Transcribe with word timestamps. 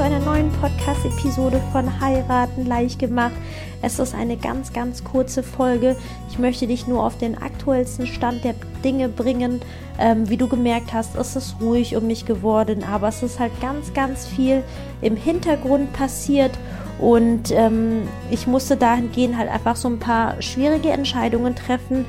zu 0.00 0.04
einer 0.04 0.20
neuen 0.20 0.50
Podcast-Episode 0.52 1.60
von 1.72 2.00
Heiraten 2.00 2.64
leicht 2.64 2.98
gemacht. 2.98 3.34
Es 3.82 3.98
ist 3.98 4.14
eine 4.14 4.36
ganz, 4.36 4.72
ganz 4.72 5.02
kurze 5.02 5.42
Folge. 5.42 5.96
Ich 6.30 6.38
möchte 6.38 6.66
dich 6.66 6.86
nur 6.86 7.04
auf 7.04 7.18
den 7.18 7.36
aktuellsten 7.36 8.06
Stand 8.06 8.44
der 8.44 8.54
Dinge 8.84 9.08
bringen. 9.08 9.60
Ähm, 9.98 10.30
wie 10.30 10.36
du 10.36 10.48
gemerkt 10.48 10.92
hast, 10.92 11.16
ist 11.16 11.36
es 11.36 11.56
ruhig 11.60 11.96
um 11.96 12.06
mich 12.06 12.24
geworden, 12.24 12.82
aber 12.82 13.08
es 13.08 13.22
ist 13.22 13.40
halt 13.40 13.52
ganz, 13.60 13.92
ganz 13.92 14.26
viel 14.26 14.62
im 15.02 15.16
Hintergrund 15.16 15.92
passiert. 15.92 16.52
Und 17.00 17.50
ähm, 17.52 18.06
ich 18.30 18.46
musste 18.46 18.76
dahingehend 18.76 19.38
halt 19.38 19.50
einfach 19.50 19.74
so 19.74 19.88
ein 19.88 19.98
paar 19.98 20.40
schwierige 20.42 20.90
Entscheidungen 20.90 21.56
treffen, 21.56 22.04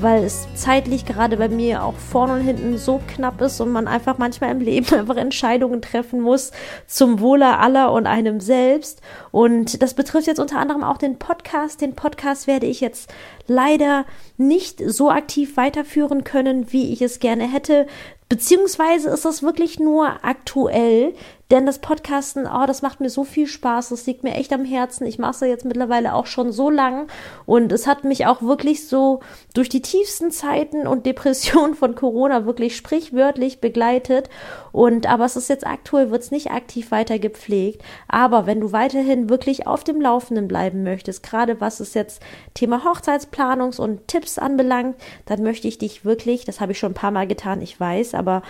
weil 0.00 0.22
es 0.22 0.46
zeitlich 0.54 1.04
gerade 1.04 1.36
bei 1.36 1.48
mir 1.48 1.82
auch 1.82 1.94
vorne 1.94 2.34
und 2.34 2.40
hinten 2.42 2.78
so 2.78 3.00
knapp 3.08 3.40
ist 3.40 3.60
und 3.60 3.72
man 3.72 3.88
einfach 3.88 4.18
manchmal 4.18 4.52
im 4.52 4.60
Leben 4.60 4.86
einfach 4.94 5.16
Entscheidungen 5.16 5.82
treffen 5.82 6.20
muss 6.20 6.52
zum 6.86 7.18
Wohle 7.18 7.58
aller 7.58 7.90
und 7.90 8.06
einem 8.06 8.38
selbst. 8.40 9.00
Und 9.32 9.82
das 9.82 9.94
betrifft 9.94 10.28
jetzt 10.28 10.38
unter 10.38 10.58
anderem 10.58 10.84
auch 10.84 10.98
den 10.98 11.18
Podcast. 11.18 11.80
Den 11.80 11.94
Podcast 11.96 12.46
werde 12.46 12.66
ich 12.66 12.80
jetzt 12.80 13.12
leider 13.48 14.04
nicht 14.36 14.80
so 14.86 15.10
aktiv 15.10 15.56
weiterführen 15.56 16.22
können, 16.22 16.72
wie 16.72 16.92
ich 16.92 17.02
es 17.02 17.18
gerne 17.18 17.50
hätte. 17.50 17.86
Beziehungsweise 18.28 19.10
ist 19.10 19.24
das 19.24 19.42
wirklich 19.42 19.78
nur 19.78 20.24
aktuell, 20.24 21.14
denn 21.52 21.64
das 21.64 21.78
Podcasten, 21.78 22.46
oh, 22.46 22.66
das 22.66 22.82
macht 22.82 23.00
mir 23.00 23.08
so 23.08 23.22
viel 23.22 23.46
Spaß, 23.46 23.90
das 23.90 24.04
liegt 24.06 24.24
mir 24.24 24.34
echt 24.34 24.52
am 24.52 24.64
Herzen. 24.64 25.06
Ich 25.06 25.20
mache 25.20 25.30
es 25.30 25.40
jetzt 25.48 25.64
mittlerweile 25.64 26.12
auch 26.12 26.26
schon 26.26 26.50
so 26.50 26.70
lang 26.70 27.06
und 27.46 27.70
es 27.70 27.86
hat 27.86 28.02
mich 28.02 28.26
auch 28.26 28.42
wirklich 28.42 28.88
so 28.88 29.20
durch 29.54 29.68
die 29.68 29.80
tiefsten 29.80 30.32
Zeiten 30.32 30.88
und 30.88 31.06
Depressionen 31.06 31.76
von 31.76 31.94
Corona 31.94 32.46
wirklich 32.46 32.76
sprichwörtlich 32.76 33.60
begleitet. 33.60 34.28
Und 34.72 35.08
aber 35.08 35.24
es 35.24 35.36
ist 35.36 35.48
jetzt 35.48 35.66
aktuell, 35.66 36.10
wird 36.10 36.22
es 36.22 36.32
nicht 36.32 36.50
aktiv 36.50 36.90
weiter 36.90 37.20
gepflegt. 37.20 37.80
Aber 38.08 38.46
wenn 38.46 38.60
du 38.60 38.72
weiterhin 38.72 39.30
wirklich 39.30 39.68
auf 39.68 39.84
dem 39.84 40.00
Laufenden 40.00 40.48
bleiben 40.48 40.82
möchtest, 40.82 41.22
gerade 41.22 41.60
was 41.60 41.78
es 41.78 41.94
jetzt 41.94 42.20
Thema 42.54 42.82
Hochzeitsplanungs- 42.84 43.80
und 43.80 44.08
Tipps 44.08 44.38
anbelangt, 44.38 44.96
dann 45.26 45.44
möchte 45.44 45.68
ich 45.68 45.78
dich 45.78 46.04
wirklich, 46.04 46.44
das 46.44 46.60
habe 46.60 46.72
ich 46.72 46.78
schon 46.80 46.90
ein 46.90 46.94
paar 46.94 47.12
Mal 47.12 47.28
getan, 47.28 47.62
ich 47.62 47.78
weiß, 47.78 48.15
aber 48.16 48.42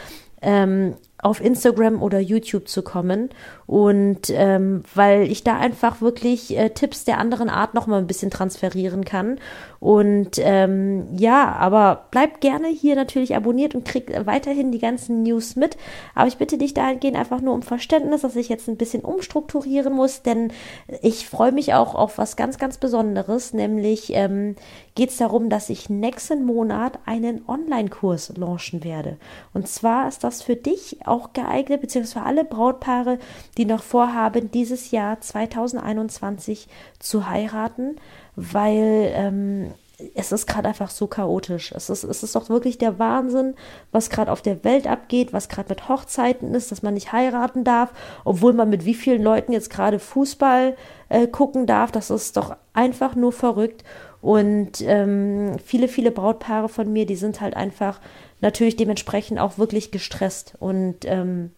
ähm, 0.42 0.94
auf 1.18 1.40
Instagram 1.40 2.02
oder 2.02 2.20
YouTube 2.20 2.68
zu 2.68 2.82
kommen. 2.82 3.30
Und 3.66 4.30
ähm, 4.30 4.82
weil 4.94 5.22
ich 5.22 5.42
da 5.42 5.58
einfach 5.58 6.00
wirklich 6.00 6.56
äh, 6.56 6.70
Tipps 6.70 7.04
der 7.04 7.18
anderen 7.18 7.48
Art 7.48 7.74
noch 7.74 7.86
mal 7.86 7.98
ein 7.98 8.06
bisschen 8.06 8.30
transferieren 8.30 9.04
kann. 9.04 9.38
Und 9.80 10.38
ähm, 10.38 11.06
ja, 11.16 11.52
aber 11.52 12.06
bleib 12.10 12.40
gerne 12.40 12.68
hier 12.68 12.96
natürlich 12.96 13.36
abonniert 13.36 13.74
und 13.74 13.84
krieg 13.84 14.10
weiterhin 14.26 14.72
die 14.72 14.78
ganzen 14.78 15.22
News 15.22 15.54
mit, 15.54 15.76
aber 16.14 16.26
ich 16.28 16.38
bitte 16.38 16.58
dich 16.58 16.74
dahingehend 16.74 17.16
einfach 17.16 17.40
nur 17.40 17.54
um 17.54 17.62
Verständnis, 17.62 18.22
dass 18.22 18.36
ich 18.36 18.48
jetzt 18.48 18.68
ein 18.68 18.78
bisschen 18.78 19.02
umstrukturieren 19.02 19.94
muss, 19.94 20.22
denn 20.22 20.52
ich 21.02 21.28
freue 21.28 21.52
mich 21.52 21.74
auch 21.74 21.94
auf 21.94 22.18
was 22.18 22.36
ganz 22.36 22.58
ganz 22.58 22.78
Besonderes, 22.78 23.52
nämlich 23.52 24.12
ähm, 24.14 24.56
geht 24.94 25.10
es 25.10 25.18
darum, 25.18 25.50
dass 25.50 25.68
ich 25.70 25.90
nächsten 25.90 26.44
Monat 26.44 26.98
einen 27.04 27.46
Online-Kurs 27.46 28.32
launchen 28.36 28.82
werde. 28.82 29.18
Und 29.52 29.68
zwar 29.68 30.08
ist 30.08 30.24
das 30.24 30.42
für 30.42 30.56
dich 30.56 31.05
auch 31.06 31.32
geeignet, 31.32 31.80
beziehungsweise 31.80 32.26
alle 32.26 32.44
Brautpaare, 32.44 33.18
die 33.56 33.64
noch 33.64 33.82
vorhaben, 33.82 34.50
dieses 34.50 34.90
Jahr 34.90 35.20
2021 35.20 36.68
zu 36.98 37.28
heiraten, 37.28 37.96
weil 38.34 39.12
ähm, 39.14 39.74
es 40.14 40.30
ist 40.30 40.46
gerade 40.46 40.68
einfach 40.68 40.90
so 40.90 41.06
chaotisch. 41.06 41.72
Es 41.72 41.88
ist, 41.88 42.04
es 42.04 42.22
ist 42.22 42.36
doch 42.36 42.50
wirklich 42.50 42.76
der 42.76 42.98
Wahnsinn, 42.98 43.54
was 43.92 44.10
gerade 44.10 44.30
auf 44.30 44.42
der 44.42 44.62
Welt 44.62 44.86
abgeht, 44.86 45.32
was 45.32 45.48
gerade 45.48 45.70
mit 45.70 45.88
Hochzeiten 45.88 46.54
ist, 46.54 46.70
dass 46.70 46.82
man 46.82 46.94
nicht 46.94 47.12
heiraten 47.12 47.64
darf, 47.64 47.92
obwohl 48.24 48.52
man 48.52 48.68
mit 48.68 48.84
wie 48.84 48.94
vielen 48.94 49.22
Leuten 49.22 49.52
jetzt 49.52 49.70
gerade 49.70 49.98
Fußball 49.98 50.76
äh, 51.08 51.26
gucken 51.26 51.66
darf. 51.66 51.92
Das 51.92 52.10
ist 52.10 52.36
doch 52.36 52.56
einfach 52.74 53.14
nur 53.14 53.32
verrückt. 53.32 53.84
Und 54.26 54.80
ähm, 54.80 55.52
viele, 55.64 55.86
viele 55.86 56.10
Brautpaare 56.10 56.68
von 56.68 56.92
mir, 56.92 57.06
die 57.06 57.14
sind 57.14 57.40
halt 57.40 57.54
einfach 57.54 58.00
natürlich 58.40 58.74
dementsprechend 58.74 59.38
auch 59.38 59.56
wirklich 59.56 59.92
gestresst. 59.92 60.54
Und 60.58 61.04
ähm, 61.04 61.52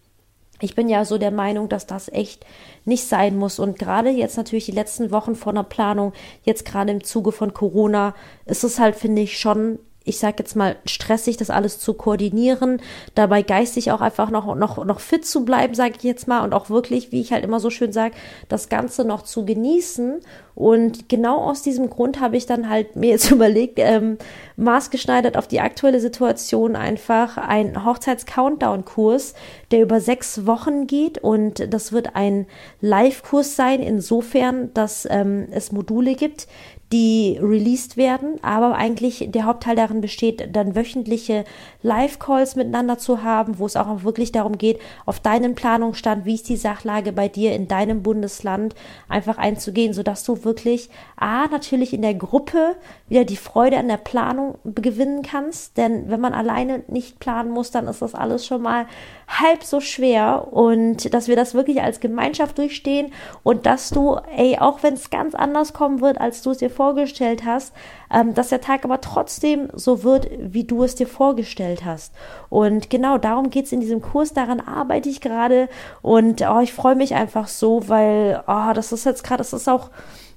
ich 0.60 0.74
bin 0.74 0.90
ja 0.90 1.06
so 1.06 1.16
der 1.16 1.30
Meinung, 1.30 1.70
dass 1.70 1.86
das 1.86 2.10
echt 2.10 2.44
nicht 2.84 3.08
sein 3.08 3.38
muss. 3.38 3.58
Und 3.58 3.78
gerade 3.78 4.10
jetzt 4.10 4.36
natürlich 4.36 4.66
die 4.66 4.72
letzten 4.72 5.10
Wochen 5.12 5.34
vor 5.34 5.54
einer 5.54 5.64
Planung, 5.64 6.12
jetzt 6.42 6.66
gerade 6.66 6.90
im 6.90 7.02
Zuge 7.02 7.32
von 7.32 7.54
Corona, 7.54 8.14
ist 8.44 8.64
es 8.64 8.78
halt, 8.78 8.96
finde 8.96 9.22
ich, 9.22 9.38
schon 9.38 9.78
ich 10.08 10.18
sag 10.18 10.38
jetzt 10.38 10.56
mal, 10.56 10.76
stressig, 10.86 11.36
das 11.36 11.50
alles 11.50 11.78
zu 11.78 11.94
koordinieren, 11.94 12.80
dabei 13.14 13.42
geistig 13.42 13.92
auch 13.92 14.00
einfach 14.00 14.30
noch, 14.30 14.54
noch, 14.54 14.84
noch 14.84 15.00
fit 15.00 15.26
zu 15.26 15.44
bleiben, 15.44 15.74
sage 15.74 15.94
ich 15.98 16.02
jetzt 16.02 16.26
mal, 16.26 16.42
und 16.42 16.54
auch 16.54 16.70
wirklich, 16.70 17.12
wie 17.12 17.20
ich 17.20 17.32
halt 17.32 17.44
immer 17.44 17.60
so 17.60 17.70
schön 17.70 17.92
sage, 17.92 18.14
das 18.48 18.68
Ganze 18.68 19.04
noch 19.04 19.22
zu 19.22 19.44
genießen. 19.44 20.20
Und 20.54 21.08
genau 21.08 21.38
aus 21.38 21.62
diesem 21.62 21.88
Grund 21.88 22.20
habe 22.20 22.36
ich 22.36 22.46
dann 22.46 22.68
halt 22.68 22.96
mir 22.96 23.10
jetzt 23.10 23.30
überlegt, 23.30 23.78
ähm, 23.78 24.18
maßgeschneidert 24.56 25.36
auf 25.36 25.46
die 25.46 25.60
aktuelle 25.60 26.00
Situation 26.00 26.74
einfach 26.74 27.36
ein 27.36 27.84
Hochzeits-Countdown-Kurs, 27.84 29.34
der 29.70 29.82
über 29.82 30.00
sechs 30.00 30.46
Wochen 30.46 30.86
geht 30.86 31.18
und 31.18 31.72
das 31.72 31.92
wird 31.92 32.16
ein 32.16 32.46
Live-Kurs 32.80 33.54
sein, 33.54 33.80
insofern, 33.80 34.72
dass 34.74 35.06
ähm, 35.10 35.46
es 35.52 35.70
Module 35.70 36.14
gibt, 36.14 36.48
die 36.92 37.38
released 37.40 37.96
werden, 37.96 38.42
aber 38.42 38.74
eigentlich 38.74 39.28
der 39.30 39.44
Hauptteil 39.44 39.76
darin 39.76 39.97
besteht, 40.00 40.54
dann 40.54 40.74
wöchentliche 40.74 41.44
Live-Calls 41.82 42.56
miteinander 42.56 42.98
zu 42.98 43.22
haben, 43.22 43.58
wo 43.58 43.66
es 43.66 43.76
auch 43.76 44.02
wirklich 44.02 44.32
darum 44.32 44.58
geht, 44.58 44.80
auf 45.06 45.20
deinen 45.20 45.54
Planungsstand, 45.54 46.24
wie 46.24 46.34
ist 46.34 46.48
die 46.48 46.56
Sachlage 46.56 47.12
bei 47.12 47.28
dir 47.28 47.54
in 47.54 47.68
deinem 47.68 48.02
Bundesland, 48.02 48.74
einfach 49.08 49.38
einzugehen, 49.38 49.92
sodass 49.92 50.24
du 50.24 50.44
wirklich 50.44 50.90
A, 51.16 51.46
natürlich 51.46 51.92
in 51.92 52.02
der 52.02 52.14
Gruppe 52.14 52.76
wieder 53.08 53.24
die 53.24 53.36
Freude 53.36 53.78
an 53.78 53.88
der 53.88 53.96
Planung 53.96 54.58
gewinnen 54.64 55.22
kannst, 55.22 55.76
denn 55.76 56.10
wenn 56.10 56.20
man 56.20 56.34
alleine 56.34 56.82
nicht 56.88 57.18
planen 57.18 57.50
muss, 57.50 57.70
dann 57.70 57.86
ist 57.86 58.02
das 58.02 58.14
alles 58.14 58.46
schon 58.46 58.62
mal 58.62 58.86
halb 59.28 59.62
so 59.62 59.80
schwer. 59.80 60.48
Und 60.52 61.12
dass 61.12 61.28
wir 61.28 61.36
das 61.36 61.54
wirklich 61.54 61.82
als 61.82 62.00
Gemeinschaft 62.00 62.58
durchstehen 62.58 63.12
und 63.42 63.66
dass 63.66 63.90
du, 63.90 64.16
ey, 64.36 64.58
auch 64.58 64.82
wenn 64.82 64.94
es 64.94 65.10
ganz 65.10 65.34
anders 65.34 65.72
kommen 65.72 66.00
wird, 66.00 66.20
als 66.20 66.42
du 66.42 66.50
es 66.50 66.58
dir 66.58 66.70
vorgestellt 66.70 67.44
hast, 67.44 67.74
ähm, 68.12 68.34
dass 68.34 68.48
der 68.48 68.60
Tag 68.60 68.84
aber 68.84 69.00
trotzdem 69.00 69.68
so 69.74 69.87
wird, 70.04 70.28
wie 70.38 70.64
du 70.64 70.84
es 70.84 70.94
dir 70.94 71.06
vorgestellt 71.06 71.84
hast. 71.84 72.12
Und 72.48 72.90
genau 72.90 73.18
darum 73.18 73.50
geht 73.50 73.66
es 73.66 73.72
in 73.72 73.80
diesem 73.80 74.00
Kurs, 74.00 74.32
daran 74.32 74.60
arbeite 74.60 75.08
ich 75.08 75.20
gerade 75.20 75.68
und 76.02 76.42
oh, 76.42 76.60
ich 76.60 76.72
freue 76.72 76.96
mich 76.96 77.14
einfach 77.14 77.48
so, 77.48 77.88
weil 77.88 78.42
oh, 78.46 78.72
das 78.74 78.92
ist 78.92 79.04
jetzt 79.04 79.24
gerade, 79.24 79.38
das 79.38 79.52
ist 79.52 79.68
auch 79.68 79.90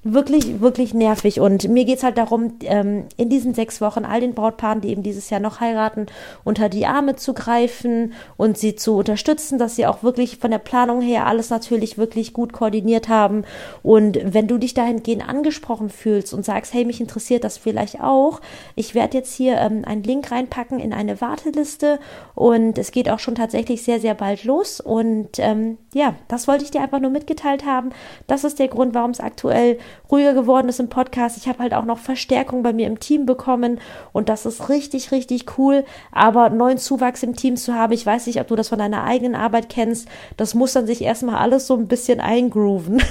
wirklich, 0.04 0.60
wirklich 0.60 0.94
nervig. 0.94 1.38
Und 1.38 1.68
mir 1.68 1.84
geht's 1.84 2.02
halt 2.02 2.18
darum, 2.18 2.54
ähm, 2.62 3.06
in 3.16 3.28
diesen 3.28 3.54
sechs 3.54 3.80
Wochen 3.80 4.04
all 4.04 4.20
den 4.20 4.34
Brautpaaren, 4.34 4.80
die 4.80 4.88
eben 4.88 5.02
dieses 5.02 5.30
Jahr 5.30 5.40
noch 5.40 5.60
heiraten, 5.60 6.06
unter 6.42 6.68
die 6.68 6.86
Arme 6.86 7.14
zu 7.14 7.34
greifen 7.34 8.12
und 8.36 8.58
sie 8.58 8.74
zu 8.74 8.96
unterstützen, 8.96 9.58
dass 9.58 9.76
sie 9.76 9.86
auch 9.86 10.02
wirklich 10.02 10.38
von 10.38 10.50
der 10.50 10.58
Planung 10.58 11.00
her 11.00 11.26
alles 11.26 11.50
natürlich 11.50 11.98
wirklich 11.98 12.32
gut 12.32 12.52
koordiniert 12.52 13.08
haben. 13.08 13.44
Und 13.82 14.18
wenn 14.24 14.48
du 14.48 14.58
dich 14.58 14.74
dahingehend 14.74 15.28
angesprochen 15.28 15.88
fühlst 15.88 16.34
und 16.34 16.44
sagst, 16.44 16.74
hey, 16.74 16.84
mich 16.84 17.00
interessiert 17.00 17.44
das 17.44 17.56
vielleicht 17.56 18.00
auch, 18.00 18.40
ich 18.74 18.94
werde 18.96 19.18
jetzt 19.18 19.34
hier 19.34 19.58
ähm, 19.58 19.84
einen 19.84 20.02
Link 20.02 20.32
reinpacken 20.32 20.80
in 20.80 20.92
eine 20.92 21.20
Warteliste 21.20 22.00
und 22.34 22.76
es 22.76 22.90
geht 22.90 23.08
auch 23.08 23.20
schon 23.20 23.36
tatsächlich 23.36 23.84
sehr, 23.84 24.00
sehr 24.00 24.14
bald 24.14 24.42
los. 24.42 24.80
Und 24.80 25.38
ähm, 25.38 25.78
ja, 25.94 26.14
das 26.26 26.48
wollte 26.48 26.64
ich 26.64 26.72
dir 26.72 26.80
einfach 26.80 27.00
nur 27.00 27.10
mitgeteilt 27.10 27.64
haben. 27.64 27.90
Das 28.26 28.42
ist 28.42 28.58
der 28.58 28.68
Grund, 28.68 28.94
warum 28.94 29.12
es 29.12 29.20
aktuell 29.20 29.78
ruhiger 30.10 30.34
geworden 30.34 30.68
ist 30.68 30.80
im 30.80 30.88
Podcast. 30.88 31.36
Ich 31.36 31.48
habe 31.48 31.60
halt 31.60 31.74
auch 31.74 31.84
noch 31.84 31.98
Verstärkung 31.98 32.62
bei 32.62 32.72
mir 32.72 32.86
im 32.86 33.00
Team 33.00 33.26
bekommen 33.26 33.80
und 34.12 34.28
das 34.28 34.46
ist 34.46 34.68
richtig, 34.68 35.12
richtig 35.12 35.58
cool. 35.58 35.84
Aber 36.10 36.50
neuen 36.50 36.78
Zuwachs 36.78 37.22
im 37.22 37.36
Team 37.36 37.56
zu 37.56 37.74
haben, 37.74 37.92
ich 37.92 38.04
weiß 38.04 38.26
nicht, 38.26 38.40
ob 38.40 38.48
du 38.48 38.56
das 38.56 38.68
von 38.68 38.78
deiner 38.78 39.04
eigenen 39.04 39.34
Arbeit 39.34 39.68
kennst, 39.68 40.08
das 40.36 40.54
muss 40.54 40.72
dann 40.72 40.86
sich 40.86 41.02
erstmal 41.02 41.36
alles 41.36 41.66
so 41.66 41.74
ein 41.74 41.88
bisschen 41.88 42.20
eingrooven. 42.20 43.02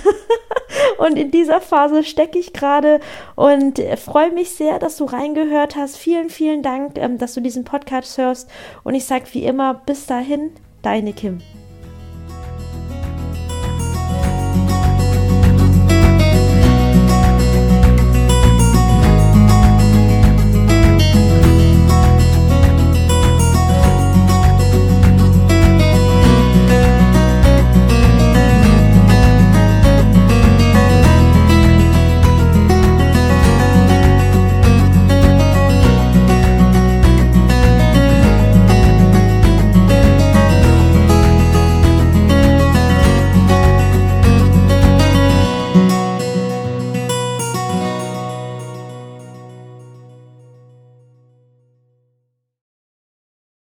und 0.97 1.17
in 1.17 1.31
dieser 1.31 1.61
Phase 1.61 2.03
stecke 2.03 2.39
ich 2.39 2.53
gerade 2.53 2.99
und 3.35 3.79
freue 3.97 4.31
mich 4.31 4.51
sehr, 4.51 4.79
dass 4.79 4.97
du 4.97 5.05
reingehört 5.05 5.75
hast. 5.75 5.97
Vielen, 5.97 6.29
vielen 6.29 6.63
Dank, 6.63 6.97
ähm, 6.97 7.17
dass 7.17 7.33
du 7.33 7.41
diesen 7.41 7.63
Podcast 7.63 8.17
hörst. 8.17 8.49
Und 8.83 8.95
ich 8.95 9.05
sage 9.05 9.25
wie 9.31 9.43
immer, 9.43 9.73
bis 9.85 10.05
dahin, 10.05 10.51
deine 10.81 11.13
Kim. 11.13 11.39